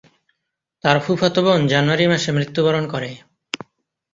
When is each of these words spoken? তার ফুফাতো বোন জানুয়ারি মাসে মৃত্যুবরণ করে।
তার 0.83 0.97
ফুফাতো 0.99 1.39
বোন 1.45 1.59
জানুয়ারি 1.67 2.05
মাসে 2.07 2.29
মৃত্যুবরণ 2.31 2.83
করে। 2.93 3.09